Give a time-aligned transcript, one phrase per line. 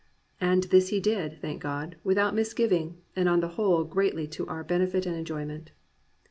[0.39, 4.63] And this he did, thank God, without misgiving, and on the whole greatly to our
[4.63, 5.73] benefit and enjoyment.